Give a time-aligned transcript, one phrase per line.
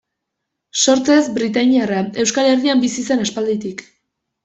[0.85, 3.89] Sortzez britainiarra, Euskal Herrian bizi zen aspalditik.